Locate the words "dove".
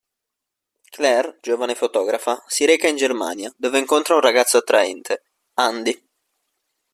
3.55-3.77